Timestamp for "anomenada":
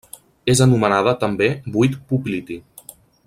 0.65-1.13